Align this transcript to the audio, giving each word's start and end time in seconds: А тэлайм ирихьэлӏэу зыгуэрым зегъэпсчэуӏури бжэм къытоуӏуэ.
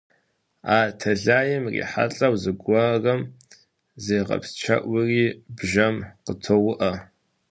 А 0.77 0.77
тэлайм 0.99 1.63
ирихьэлӏэу 1.67 2.35
зыгуэрым 2.43 3.21
зегъэпсчэуӏури 4.03 5.25
бжэм 5.57 5.95
къытоуӏуэ. 6.23 6.91